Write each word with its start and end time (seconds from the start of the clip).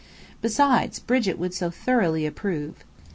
Besides, 0.41 0.97
Brigit 0.97 1.37
would 1.37 1.53
so 1.53 1.69
thoroughly 1.69 2.25
approve! 2.25 2.83